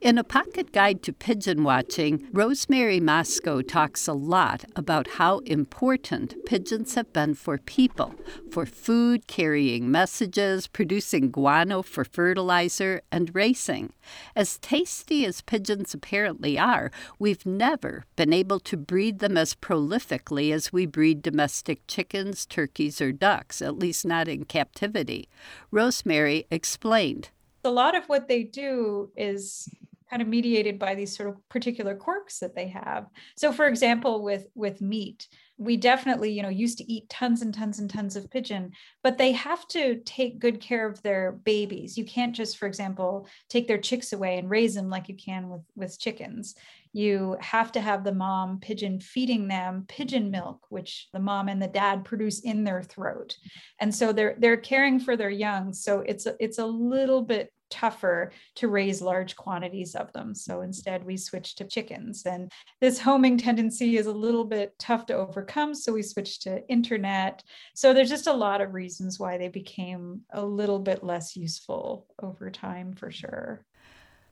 In 0.00 0.16
a 0.16 0.22
pocket 0.22 0.70
guide 0.70 1.02
to 1.02 1.12
pigeon 1.12 1.64
watching, 1.64 2.28
Rosemary 2.32 3.00
Mosco 3.00 3.62
talks 3.62 4.06
a 4.06 4.12
lot 4.12 4.64
about 4.76 5.08
how 5.08 5.38
important 5.38 6.36
pigeons 6.46 6.94
have 6.94 7.12
been 7.12 7.34
for 7.34 7.58
people, 7.58 8.14
for 8.52 8.64
food, 8.64 9.26
carrying 9.26 9.90
messages, 9.90 10.68
producing 10.68 11.32
guano 11.32 11.82
for 11.82 12.04
fertilizer, 12.04 13.02
and 13.10 13.34
racing. 13.34 13.92
As 14.36 14.58
tasty 14.58 15.26
as 15.26 15.42
pigeons 15.42 15.94
apparently 15.94 16.56
are, 16.56 16.92
we've 17.18 17.44
never 17.44 18.04
been 18.14 18.32
able 18.32 18.60
to 18.60 18.76
breed 18.76 19.18
them 19.18 19.36
as 19.36 19.56
prolifically 19.56 20.52
as 20.52 20.72
we 20.72 20.86
breed 20.86 21.22
domestic 21.22 21.84
chickens, 21.88 22.46
turkeys, 22.46 23.00
or 23.00 23.10
ducks, 23.10 23.60
at 23.60 23.76
least 23.76 24.06
not 24.06 24.28
in 24.28 24.44
captivity. 24.44 25.28
Rosemary 25.72 26.46
explained. 26.52 27.30
A 27.64 27.70
lot 27.70 27.94
of 27.94 28.04
what 28.06 28.28
they 28.28 28.44
do 28.44 29.10
is 29.16 29.68
kind 30.08 30.22
of 30.22 30.28
mediated 30.28 30.78
by 30.78 30.94
these 30.94 31.14
sort 31.14 31.28
of 31.28 31.48
particular 31.48 31.94
quirks 31.94 32.38
that 32.38 32.54
they 32.54 32.68
have. 32.68 33.06
So 33.36 33.52
for 33.52 33.66
example 33.66 34.22
with 34.22 34.46
with 34.54 34.80
meat 34.80 35.28
we 35.58 35.76
definitely 35.76 36.30
you 36.30 36.42
know 36.42 36.48
used 36.48 36.78
to 36.78 36.90
eat 36.90 37.08
tons 37.08 37.42
and 37.42 37.52
tons 37.52 37.80
and 37.80 37.90
tons 37.90 38.16
of 38.16 38.30
pigeon 38.30 38.72
but 39.02 39.18
they 39.18 39.32
have 39.32 39.66
to 39.68 39.96
take 40.04 40.38
good 40.38 40.60
care 40.60 40.86
of 40.86 41.02
their 41.02 41.32
babies. 41.32 41.98
You 41.98 42.04
can't 42.04 42.34
just 42.34 42.56
for 42.56 42.66
example 42.66 43.26
take 43.48 43.66
their 43.66 43.78
chicks 43.78 44.12
away 44.12 44.38
and 44.38 44.48
raise 44.48 44.74
them 44.74 44.88
like 44.88 45.08
you 45.08 45.16
can 45.16 45.48
with 45.48 45.62
with 45.74 45.98
chickens. 45.98 46.54
You 46.92 47.36
have 47.40 47.72
to 47.72 47.80
have 47.80 48.04
the 48.04 48.14
mom 48.14 48.60
pigeon 48.60 49.00
feeding 49.00 49.48
them 49.48 49.84
pigeon 49.88 50.30
milk 50.30 50.66
which 50.68 51.08
the 51.12 51.20
mom 51.20 51.48
and 51.48 51.60
the 51.60 51.68
dad 51.68 52.04
produce 52.04 52.40
in 52.40 52.64
their 52.64 52.82
throat. 52.82 53.36
And 53.80 53.94
so 53.94 54.12
they're 54.12 54.36
they're 54.38 54.56
caring 54.56 55.00
for 55.00 55.16
their 55.16 55.30
young. 55.30 55.72
So 55.72 56.00
it's 56.00 56.26
a, 56.26 56.36
it's 56.38 56.58
a 56.58 56.66
little 56.66 57.22
bit 57.22 57.52
tougher 57.70 58.32
to 58.56 58.68
raise 58.68 59.02
large 59.02 59.36
quantities 59.36 59.94
of 59.94 60.12
them. 60.12 60.34
So 60.34 60.62
instead, 60.62 61.04
we 61.04 61.16
switched 61.16 61.58
to 61.58 61.64
chickens. 61.64 62.24
And 62.26 62.50
this 62.80 62.98
homing 62.98 63.38
tendency 63.38 63.96
is 63.96 64.06
a 64.06 64.12
little 64.12 64.44
bit 64.44 64.74
tough 64.78 65.06
to 65.06 65.14
overcome. 65.14 65.74
So 65.74 65.92
we 65.92 66.02
switched 66.02 66.42
to 66.42 66.66
internet. 66.68 67.42
So 67.74 67.92
there's 67.92 68.10
just 68.10 68.26
a 68.26 68.32
lot 68.32 68.60
of 68.60 68.74
reasons 68.74 69.18
why 69.18 69.38
they 69.38 69.48
became 69.48 70.22
a 70.32 70.44
little 70.44 70.78
bit 70.78 71.04
less 71.04 71.36
useful 71.36 72.06
over 72.22 72.50
time, 72.50 72.92
for 72.94 73.10
sure. 73.10 73.64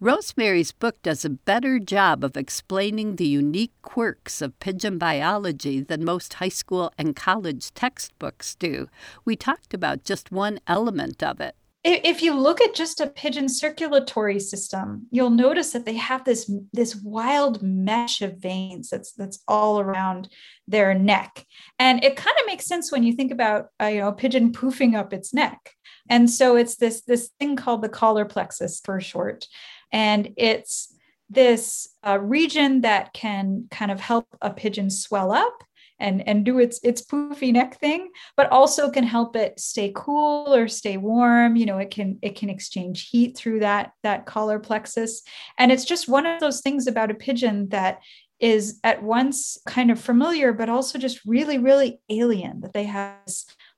Rosemary's 0.00 0.72
book 0.72 1.00
does 1.02 1.24
a 1.24 1.30
better 1.30 1.78
job 1.78 2.24
of 2.24 2.36
explaining 2.36 3.16
the 3.16 3.26
unique 3.26 3.72
quirks 3.80 4.42
of 4.42 4.58
pigeon 4.58 4.98
biology 4.98 5.80
than 5.80 6.04
most 6.04 6.34
high 6.34 6.48
school 6.48 6.92
and 6.98 7.16
college 7.16 7.72
textbooks 7.72 8.54
do. 8.56 8.88
We 9.24 9.36
talked 9.36 9.72
about 9.72 10.04
just 10.04 10.32
one 10.32 10.58
element 10.66 11.22
of 11.22 11.40
it 11.40 11.56
if 11.84 12.22
you 12.22 12.34
look 12.34 12.62
at 12.62 12.74
just 12.74 13.00
a 13.00 13.06
pigeon 13.06 13.48
circulatory 13.48 14.40
system, 14.40 15.06
you'll 15.10 15.30
notice 15.30 15.72
that 15.72 15.84
they 15.84 15.94
have 15.94 16.24
this 16.24 16.50
this 16.72 16.96
wild 16.96 17.62
mesh 17.62 18.22
of 18.22 18.38
veins 18.38 18.88
that's 18.88 19.12
that's 19.12 19.42
all 19.46 19.78
around 19.78 20.28
their 20.66 20.94
neck, 20.94 21.44
and 21.78 22.02
it 22.02 22.16
kind 22.16 22.36
of 22.40 22.46
makes 22.46 22.64
sense 22.64 22.90
when 22.90 23.02
you 23.02 23.12
think 23.12 23.30
about 23.30 23.66
uh, 23.80 23.86
you 23.86 24.00
know 24.00 24.08
a 24.08 24.12
pigeon 24.12 24.50
poofing 24.50 24.96
up 24.96 25.12
its 25.12 25.34
neck, 25.34 25.72
and 26.08 26.30
so 26.30 26.56
it's 26.56 26.76
this 26.76 27.02
this 27.02 27.30
thing 27.38 27.54
called 27.54 27.82
the 27.82 27.88
collar 27.88 28.24
plexus 28.24 28.80
for 28.82 28.98
short, 29.00 29.46
and 29.92 30.30
it's 30.38 30.94
this 31.28 31.88
uh, 32.06 32.18
region 32.18 32.80
that 32.82 33.12
can 33.12 33.66
kind 33.70 33.90
of 33.90 34.00
help 34.00 34.26
a 34.40 34.50
pigeon 34.50 34.88
swell 34.88 35.32
up 35.32 35.64
and 36.04 36.28
and 36.28 36.44
do 36.44 36.58
its 36.58 36.78
its 36.84 37.02
poofy 37.02 37.52
neck 37.52 37.80
thing 37.80 38.10
but 38.36 38.50
also 38.52 38.90
can 38.90 39.04
help 39.04 39.34
it 39.34 39.58
stay 39.58 39.90
cool 39.96 40.54
or 40.54 40.68
stay 40.68 40.96
warm 40.98 41.56
you 41.56 41.64
know 41.64 41.78
it 41.78 41.90
can 41.90 42.18
it 42.22 42.36
can 42.36 42.50
exchange 42.50 43.08
heat 43.08 43.36
through 43.36 43.58
that 43.58 43.92
that 44.02 44.26
collar 44.26 44.60
plexus 44.60 45.22
and 45.58 45.72
it's 45.72 45.84
just 45.84 46.08
one 46.08 46.26
of 46.26 46.38
those 46.40 46.60
things 46.60 46.86
about 46.86 47.10
a 47.10 47.14
pigeon 47.14 47.68
that 47.70 48.00
is 48.38 48.80
at 48.84 49.02
once 49.02 49.56
kind 49.66 49.90
of 49.90 49.98
familiar 49.98 50.52
but 50.52 50.68
also 50.68 50.98
just 50.98 51.24
really 51.24 51.56
really 51.58 52.00
alien 52.10 52.60
that 52.60 52.74
they 52.74 52.84
have 52.84 53.18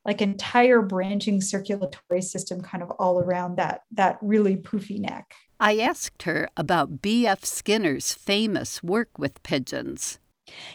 like 0.04 0.20
entire 0.20 0.82
branching 0.82 1.40
circulatory 1.40 2.22
system 2.22 2.60
kind 2.60 2.82
of 2.82 2.90
all 2.98 3.20
around 3.20 3.56
that 3.56 3.82
that 3.92 4.18
really 4.20 4.56
poofy 4.56 4.98
neck 4.98 5.32
I 5.58 5.78
asked 5.78 6.24
her 6.24 6.50
about 6.54 7.00
B.F. 7.00 7.42
Skinner's 7.42 8.12
famous 8.12 8.82
work 8.82 9.18
with 9.18 9.42
pigeons. 9.42 10.18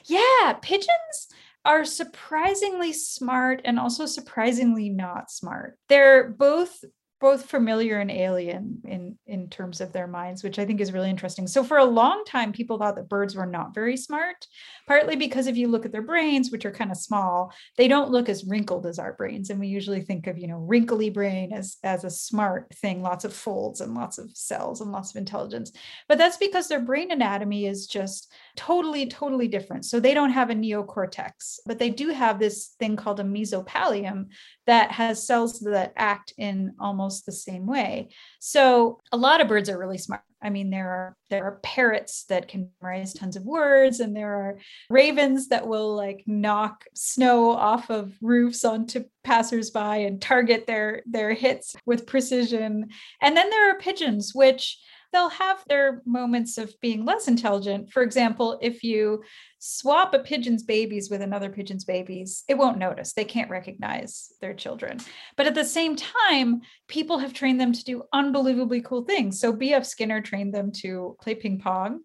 Yeah, 0.05 0.53
pigeons 0.61 1.27
are 1.63 1.85
surprisingly 1.85 2.93
smart 2.93 3.61
and 3.65 3.79
also 3.79 4.05
surprisingly 4.05 4.89
not 4.89 5.29
smart. 5.29 5.77
They're 5.89 6.29
both 6.29 6.83
both 7.21 7.45
familiar 7.45 7.99
and 7.99 8.11
alien 8.11 8.81
in 8.85 9.17
in 9.27 9.47
terms 9.47 9.79
of 9.79 9.93
their 9.93 10.07
minds 10.07 10.43
which 10.43 10.59
i 10.59 10.65
think 10.65 10.81
is 10.81 10.91
really 10.91 11.09
interesting. 11.09 11.47
So 11.47 11.63
for 11.63 11.77
a 11.77 11.85
long 11.85 12.23
time 12.25 12.51
people 12.51 12.77
thought 12.77 12.95
that 12.95 13.07
birds 13.07 13.35
were 13.35 13.45
not 13.45 13.75
very 13.75 13.95
smart 13.95 14.47
partly 14.87 15.15
because 15.15 15.47
if 15.47 15.55
you 15.55 15.67
look 15.67 15.85
at 15.85 15.91
their 15.91 16.01
brains 16.01 16.51
which 16.51 16.65
are 16.65 16.71
kind 16.71 16.91
of 16.91 16.97
small 16.97 17.53
they 17.77 17.87
don't 17.87 18.11
look 18.11 18.27
as 18.27 18.45
wrinkled 18.45 18.85
as 18.85 18.99
our 18.99 19.13
brains. 19.13 19.49
And 19.49 19.59
we 19.59 19.67
usually 19.67 20.01
think 20.01 20.27
of 20.27 20.37
you 20.37 20.47
know 20.47 20.57
wrinkly 20.57 21.09
brain 21.09 21.53
as 21.53 21.77
as 21.83 22.03
a 22.03 22.09
smart 22.09 22.73
thing 22.75 23.01
lots 23.01 23.23
of 23.23 23.33
folds 23.33 23.81
and 23.81 23.93
lots 23.93 24.17
of 24.17 24.35
cells 24.35 24.81
and 24.81 24.91
lots 24.91 25.11
of 25.11 25.17
intelligence. 25.17 25.71
But 26.09 26.17
that's 26.17 26.37
because 26.37 26.67
their 26.67 26.81
brain 26.81 27.11
anatomy 27.11 27.67
is 27.67 27.85
just 27.85 28.33
totally 28.55 29.05
totally 29.07 29.47
different. 29.47 29.85
So 29.85 29.99
they 29.99 30.13
don't 30.13 30.31
have 30.31 30.49
a 30.49 30.55
neocortex 30.55 31.59
but 31.65 31.79
they 31.79 31.89
do 31.89 32.09
have 32.09 32.39
this 32.39 32.75
thing 32.79 32.95
called 32.95 33.19
a 33.19 33.23
mesopallium 33.23 34.27
that 34.71 34.89
has 34.89 35.27
cells 35.27 35.59
that 35.59 35.91
act 35.97 36.33
in 36.37 36.73
almost 36.79 37.25
the 37.25 37.31
same 37.33 37.65
way. 37.65 38.07
So 38.39 39.01
a 39.11 39.17
lot 39.17 39.41
of 39.41 39.49
birds 39.49 39.69
are 39.69 39.77
really 39.77 39.97
smart. 39.97 40.21
I 40.41 40.49
mean, 40.49 40.69
there 40.69 40.89
are 40.89 41.17
there 41.29 41.43
are 41.43 41.59
parrots 41.61 42.23
that 42.29 42.47
can 42.47 42.69
memorize 42.81 43.13
tons 43.13 43.35
of 43.35 43.43
words, 43.43 43.99
and 43.99 44.15
there 44.15 44.33
are 44.33 44.59
ravens 44.89 45.49
that 45.49 45.67
will 45.67 45.93
like 45.93 46.23
knock 46.25 46.85
snow 46.95 47.51
off 47.51 47.89
of 47.91 48.13
roofs 48.21 48.63
onto 48.63 49.03
passersby 49.25 50.05
and 50.05 50.21
target 50.21 50.65
their 50.67 51.03
their 51.05 51.33
hits 51.33 51.75
with 51.85 52.07
precision. 52.07 52.87
And 53.21 53.35
then 53.35 53.49
there 53.49 53.71
are 53.71 53.77
pigeons, 53.77 54.31
which 54.33 54.79
they'll 55.11 55.29
have 55.29 55.63
their 55.67 56.01
moments 56.05 56.57
of 56.57 56.73
being 56.81 57.05
less 57.05 57.27
intelligent. 57.27 57.91
For 57.91 58.03
example, 58.03 58.59
if 58.61 58.83
you 58.83 59.23
swap 59.59 60.13
a 60.13 60.19
pigeon's 60.19 60.63
babies 60.63 61.09
with 61.09 61.21
another 61.21 61.49
pigeon's 61.49 61.85
babies, 61.85 62.43
it 62.47 62.57
won't 62.57 62.77
notice. 62.77 63.13
They 63.13 63.25
can't 63.25 63.49
recognize 63.49 64.33
their 64.41 64.53
children. 64.53 64.99
But 65.37 65.47
at 65.47 65.55
the 65.55 65.65
same 65.65 65.95
time, 65.95 66.61
people 66.87 67.19
have 67.19 67.33
trained 67.33 67.59
them 67.59 67.73
to 67.73 67.83
do 67.83 68.03
unbelievably 68.13 68.81
cool 68.81 69.03
things. 69.03 69.39
So 69.39 69.51
B.F. 69.51 69.85
Skinner 69.85 70.21
trained 70.21 70.53
them 70.53 70.71
to 70.77 71.15
play 71.21 71.35
ping 71.35 71.59
pong 71.59 72.01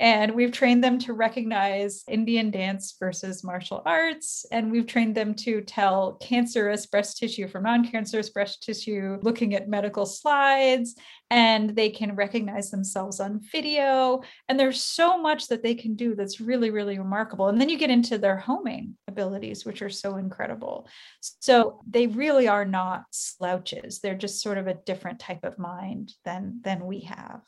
and 0.00 0.34
we've 0.34 0.50
trained 0.50 0.82
them 0.82 0.98
to 1.00 1.12
recognize 1.12 2.04
Indian 2.08 2.50
dance 2.50 2.96
versus 2.98 3.44
martial 3.44 3.82
arts. 3.84 4.46
And 4.50 4.72
we've 4.72 4.86
trained 4.86 5.14
them 5.14 5.34
to 5.34 5.60
tell 5.60 6.14
cancerous 6.22 6.86
breast 6.86 7.18
tissue 7.18 7.46
from 7.46 7.64
non 7.64 7.86
cancerous 7.86 8.30
breast 8.30 8.62
tissue, 8.62 9.18
looking 9.20 9.54
at 9.54 9.68
medical 9.68 10.06
slides. 10.06 10.94
And 11.30 11.76
they 11.76 11.90
can 11.90 12.16
recognize 12.16 12.70
themselves 12.70 13.20
on 13.20 13.40
video. 13.52 14.22
And 14.48 14.58
there's 14.58 14.82
so 14.82 15.20
much 15.20 15.48
that 15.48 15.62
they 15.62 15.74
can 15.74 15.94
do 15.94 16.14
that's 16.14 16.40
really, 16.40 16.70
really 16.70 16.98
remarkable. 16.98 17.48
And 17.48 17.60
then 17.60 17.68
you 17.68 17.76
get 17.76 17.90
into 17.90 18.16
their 18.16 18.38
homing 18.38 18.96
abilities, 19.10 19.64
which 19.64 19.82
are 19.82 19.90
so 19.90 20.16
incredible. 20.16 20.88
So 21.20 21.82
they 21.86 22.06
really 22.06 22.48
are 22.48 22.64
not 22.64 23.04
slouches. 23.10 24.00
They're 24.00 24.14
just 24.14 24.42
sort 24.42 24.56
of 24.56 24.66
a 24.66 24.74
different 24.74 25.18
type 25.18 25.44
of 25.44 25.58
mind 25.58 26.14
than, 26.24 26.60
than 26.62 26.86
we 26.86 27.00
have. 27.00 27.42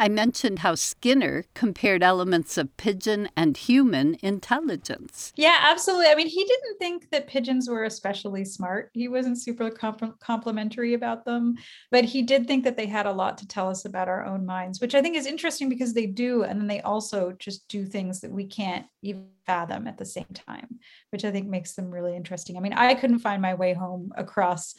I 0.00 0.08
mentioned 0.08 0.60
how 0.60 0.76
Skinner 0.76 1.44
compared 1.54 2.04
elements 2.04 2.56
of 2.56 2.76
pigeon 2.76 3.28
and 3.36 3.56
human 3.56 4.16
intelligence. 4.22 5.32
Yeah, 5.34 5.58
absolutely. 5.60 6.06
I 6.06 6.14
mean, 6.14 6.28
he 6.28 6.44
didn't 6.44 6.78
think 6.78 7.10
that 7.10 7.26
pigeons 7.26 7.68
were 7.68 7.82
especially 7.82 8.44
smart. 8.44 8.90
He 8.94 9.08
wasn't 9.08 9.42
super 9.42 9.70
comp- 9.70 10.20
complimentary 10.20 10.94
about 10.94 11.24
them, 11.24 11.56
but 11.90 12.04
he 12.04 12.22
did 12.22 12.46
think 12.46 12.62
that 12.62 12.76
they 12.76 12.86
had 12.86 13.06
a 13.06 13.12
lot 13.12 13.38
to 13.38 13.48
tell 13.48 13.68
us 13.68 13.84
about 13.86 14.08
our 14.08 14.24
own 14.24 14.46
minds, 14.46 14.80
which 14.80 14.94
I 14.94 15.02
think 15.02 15.16
is 15.16 15.26
interesting 15.26 15.68
because 15.68 15.94
they 15.94 16.06
do. 16.06 16.44
And 16.44 16.60
then 16.60 16.68
they 16.68 16.80
also 16.80 17.32
just 17.32 17.66
do 17.66 17.84
things 17.84 18.20
that 18.20 18.30
we 18.30 18.46
can't 18.46 18.86
even 19.02 19.26
fathom 19.48 19.88
at 19.88 19.96
the 19.96 20.04
same 20.04 20.28
time, 20.34 20.78
which 21.10 21.24
I 21.24 21.32
think 21.32 21.48
makes 21.48 21.74
them 21.74 21.90
really 21.90 22.14
interesting. 22.14 22.56
I 22.56 22.60
mean, 22.60 22.74
I 22.74 22.94
couldn't 22.94 23.20
find 23.20 23.40
my 23.40 23.54
way 23.54 23.72
home 23.72 24.12
across 24.16 24.74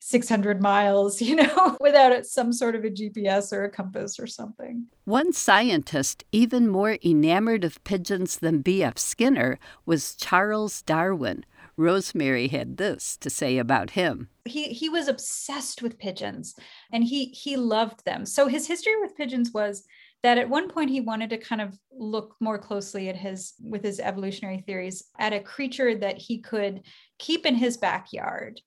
600 0.00 0.62
miles, 0.62 1.20
you 1.28 1.36
know, 1.36 1.76
without 1.80 2.24
some 2.26 2.52
sort 2.52 2.74
of 2.74 2.84
a 2.84 2.90
GPS 2.90 3.52
or 3.52 3.64
a 3.64 3.70
compass 3.70 4.18
or 4.18 4.26
something. 4.26 4.86
One 5.04 5.32
scientist, 5.32 6.24
even 6.32 6.68
more 6.68 6.98
enamored 7.04 7.62
of 7.62 7.82
pigeons 7.84 8.38
than 8.38 8.62
B.F. 8.62 8.98
Skinner, 8.98 9.58
was 9.84 10.16
Charles 10.16 10.82
Darwin. 10.82 11.44
Rosemary 11.76 12.48
had 12.48 12.78
this 12.78 13.18
to 13.18 13.28
say 13.28 13.58
about 13.58 13.90
him. 13.90 14.30
He 14.46 14.68
he 14.68 14.88
was 14.88 15.08
obsessed 15.08 15.82
with 15.82 15.98
pigeons 15.98 16.54
and 16.90 17.04
he 17.04 17.26
he 17.26 17.58
loved 17.58 18.06
them. 18.06 18.24
So 18.24 18.46
his 18.46 18.66
history 18.66 18.98
with 18.98 19.14
pigeons 19.14 19.50
was 19.52 19.84
that 20.22 20.38
at 20.38 20.48
one 20.48 20.68
point 20.68 20.90
he 20.90 21.00
wanted 21.00 21.30
to 21.30 21.38
kind 21.38 21.60
of 21.60 21.78
look 21.92 22.34
more 22.40 22.58
closely 22.58 23.08
at 23.08 23.16
his 23.16 23.54
with 23.60 23.84
his 23.84 24.00
evolutionary 24.00 24.62
theories 24.66 25.04
at 25.18 25.32
a 25.32 25.40
creature 25.40 25.94
that 25.96 26.18
he 26.18 26.38
could 26.38 26.82
keep 27.18 27.46
in 27.46 27.54
his 27.54 27.76
backyard 27.76 28.60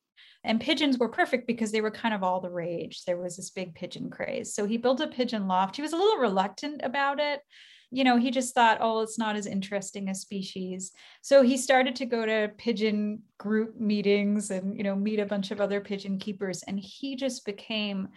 And 0.44 0.62
pigeons 0.62 0.98
were 0.98 1.10
perfect 1.10 1.48
because 1.48 1.72
they 1.72 1.82
were 1.82 1.92
kind 1.92 2.14
of 2.14 2.24
all 2.24 2.40
the 2.40 2.50
rage. 2.50 3.04
There 3.04 3.18
was 3.18 3.36
this 3.36 3.50
big 3.50 3.76
pigeon 3.76 4.10
craze. 4.10 4.54
So 4.54 4.66
he 4.66 4.78
built 4.78 5.02
a 5.02 5.08
pigeon 5.08 5.48
loft. 5.48 5.76
He 5.76 5.82
was 5.82 5.94
a 5.94 5.98
little 5.98 6.18
reluctant 6.18 6.82
about 6.84 7.20
it. 7.20 7.42
You 7.92 8.04
know, 8.04 8.18
he 8.18 8.32
just 8.32 8.54
thought, 8.54 8.78
oh, 8.82 9.02
it's 9.02 9.18
not 9.18 9.36
as 9.36 9.48
interesting 9.48 10.10
a 10.10 10.16
species. 10.16 10.92
So 11.22 11.42
he 11.42 11.58
started 11.58 11.96
to 11.98 12.06
go 12.06 12.26
to 12.26 12.52
pigeon 12.58 13.24
group 13.38 13.80
meetings 13.80 14.52
and, 14.52 14.78
you 14.78 14.84
know, 14.84 14.96
meet 14.96 15.20
a 15.20 15.26
bunch 15.26 15.52
of 15.52 15.60
other 15.60 15.82
pigeon 15.82 16.20
keepers. 16.20 16.64
And 16.68 16.80
he 16.80 17.16
just 17.16 17.46
became 17.46 18.10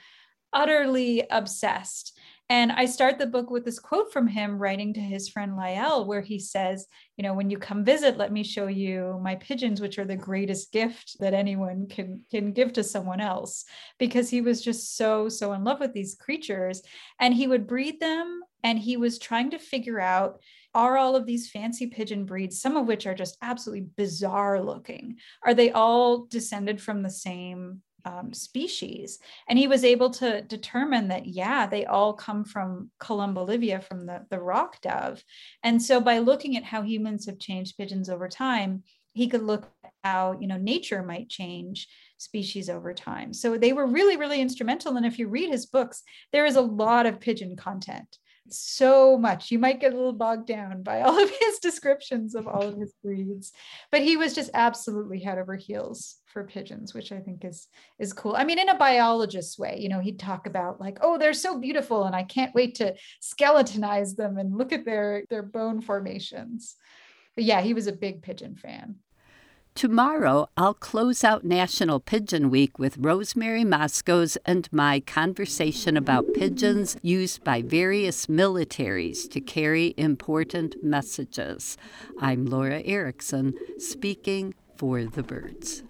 utterly 0.53 1.25
obsessed. 1.31 2.17
And 2.53 2.71
I 2.71 2.85
start 2.85 3.19
the 3.19 3.25
book 3.25 3.49
with 3.49 3.65
this 3.65 3.79
quote 3.79 4.13
from 4.13 4.29
him 4.29 4.59
writing 4.59 4.93
to 4.93 5.01
his 5.01 5.31
friend 5.31 5.57
Lyell, 5.57 6.05
where 6.05 6.21
he 6.21 6.39
says, 6.39 6.87
You 7.17 7.23
know, 7.23 7.33
when 7.33 7.49
you 7.49 7.57
come 7.57 7.83
visit, 7.83 8.19
let 8.19 8.31
me 8.31 8.43
show 8.43 8.67
you 8.67 9.19
my 9.23 9.37
pigeons, 9.37 9.81
which 9.81 9.99
are 9.99 10.05
the 10.05 10.17
greatest 10.17 10.71
gift 10.71 11.17
that 11.21 11.33
anyone 11.33 11.87
can, 11.89 12.21
can 12.31 12.53
give 12.53 12.75
to 12.75 12.85
someone 12.85 13.23
else. 13.23 13.65
Because 13.99 14.29
he 14.29 14.43
was 14.43 14.61
just 14.61 14.99
so, 14.99 15.31
so 15.31 15.55
in 15.55 15.65
love 15.65 15.81
with 15.81 15.95
these 15.95 16.15
creatures. 16.15 16.83
And 17.19 17.33
he 17.33 17.47
would 17.47 17.67
breed 17.67 18.01
them, 18.01 18.43
and 18.63 18.79
he 18.79 18.99
was 18.99 19.19
trying 19.19 19.53
to 19.53 19.59
figure 19.59 19.99
out 19.99 20.43
are 20.75 20.99
all 20.99 21.17
of 21.17 21.25
these 21.25 21.51
fancy 21.51 21.87
pigeon 21.87 22.27
breeds, 22.27 22.61
some 22.61 22.77
of 22.77 22.87
which 22.87 23.07
are 23.07 23.15
just 23.15 23.39
absolutely 23.41 23.87
bizarre 23.97 24.61
looking, 24.61 25.17
are 25.43 25.55
they 25.55 25.71
all 25.71 26.27
descended 26.27 26.83
from 26.83 27.03
the 27.03 27.11
same 27.11 27.81
um, 28.05 28.33
species. 28.33 29.19
And 29.49 29.59
he 29.59 29.67
was 29.67 29.85
able 29.85 30.11
to 30.11 30.43
determine 30.43 31.09
that, 31.09 31.27
yeah, 31.27 31.67
they 31.67 31.85
all 31.85 32.13
come 32.13 32.45
from 32.45 32.91
Columba 32.99 33.41
livia, 33.41 33.81
from 33.81 34.07
the, 34.07 34.27
the 34.31 34.41
rock 34.41 34.81
dove. 34.81 35.23
And 35.63 35.81
so 35.81 36.01
by 36.01 36.19
looking 36.19 36.57
at 36.57 36.65
how 36.65 36.83
humans 36.83 37.27
have 37.27 37.39
changed 37.39 37.77
pigeons 37.77 38.09
over 38.09 38.29
time, 38.29 38.83
he 39.15 39.29
could 39.29 39.43
look 39.43 39.69
at 39.85 39.93
how, 40.05 40.39
you 40.41 40.47
know, 40.47 40.57
nature 40.57 41.03
might 41.03 41.29
change 41.29 41.87
species 42.17 42.71
over 42.71 42.95
time. 42.95 43.33
So 43.33 43.59
they 43.59 43.73
were 43.73 43.87
really, 43.87 44.17
really 44.17 44.41
instrumental. 44.41 44.97
And 44.97 45.05
if 45.05 45.19
you 45.19 45.29
read 45.29 45.51
his 45.51 45.67
books, 45.67 46.03
there 46.33 46.47
is 46.47 46.57
a 46.57 46.63
lot 46.63 47.07
of 47.07 47.21
pigeon 47.21 47.57
content 47.57 48.19
so 48.49 49.17
much. 49.17 49.51
You 49.51 49.59
might 49.59 49.81
get 49.81 49.93
a 49.93 49.97
little 49.97 50.13
bogged 50.13 50.47
down 50.47 50.83
by 50.83 51.01
all 51.03 51.23
of 51.23 51.31
his 51.31 51.59
descriptions 51.59 52.35
of 52.35 52.47
all 52.47 52.63
of 52.63 52.77
his 52.77 52.93
breeds, 53.03 53.53
but 53.91 54.03
he 54.03 54.17
was 54.17 54.35
just 54.35 54.51
absolutely 54.55 55.21
head 55.21 55.39
over 55.39 55.57
heels 55.57 56.17
for 56.27 56.45
pigeons, 56.45 56.95
which 56.95 57.13
I 57.13 57.21
think 57.21 57.45
is 57.45 57.69
is 57.99 58.13
cool. 58.13 58.35
I 58.37 58.45
mean, 58.45 58.59
in 58.59 58.69
a 58.69 58.77
biologist 58.79 59.59
way, 59.59 59.79
you 59.81 59.89
know, 59.89 60.01
he'd 60.01 60.19
talk 60.19 60.47
about 60.47 60.81
like, 60.81 60.99
oh, 61.03 61.19
they're 61.19 61.35
so 61.35 61.59
beautiful, 61.59 62.05
and 62.05 62.17
I 62.17 62.23
can't 62.23 62.55
wait 62.55 62.77
to 62.77 62.95
skeletonize 63.21 64.17
them 64.17 64.39
and 64.39 64.57
look 64.57 64.73
at 64.73 64.85
their 64.85 65.25
their 65.31 65.43
bone 65.43 65.81
formations. 65.81 66.77
But 67.35 67.45
yeah, 67.45 67.61
he 67.61 67.75
was 67.75 67.87
a 67.87 67.93
big 67.93 68.23
pigeon 68.23 68.57
fan. 68.57 68.97
Tomorrow, 69.75 70.49
I'll 70.57 70.75
close 70.75 71.25
out 71.25 71.45
National 71.45 71.99
Pigeon 71.99 72.51
Week 72.51 72.79
with 72.79 72.99
Rosemary 72.99 73.65
Mosco's 73.65 74.37
and 74.45 74.69
my 74.71 75.01
conversation 75.01 75.97
about 75.97 76.35
pigeons 76.35 76.97
used 77.01 77.43
by 77.43 77.63
various 77.63 78.27
militaries 78.27 79.29
to 79.31 79.41
carry 79.41 79.95
important 79.97 80.77
messages. 80.85 81.79
I'm 82.21 82.45
Laura 82.45 82.83
Erickson, 82.85 83.55
speaking 83.79 84.55
for 84.77 85.05
the 85.05 85.23
birds. 85.23 85.83